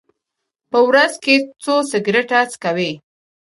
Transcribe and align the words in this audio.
په 0.71 0.79
ورځ 0.87 1.13
کې 1.23 1.35
څو 1.63 1.75
سګرټه 1.91 2.39
څکوئ؟ 2.51 2.91